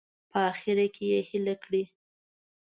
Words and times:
په 0.31 0.39
اخره 0.51 0.85
کې 0.93 1.03
یې 1.11 1.19
هیله 1.29 1.55
کړې. 1.63 1.83